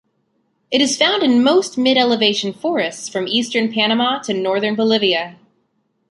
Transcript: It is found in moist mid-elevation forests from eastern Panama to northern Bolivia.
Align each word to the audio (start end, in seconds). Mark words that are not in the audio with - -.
It 0.71 0.81
is 0.81 0.97
found 0.97 1.21
in 1.21 1.43
moist 1.43 1.77
mid-elevation 1.77 2.53
forests 2.53 3.07
from 3.07 3.27
eastern 3.27 3.71
Panama 3.71 4.17
to 4.23 4.33
northern 4.33 4.73
Bolivia. 4.73 5.37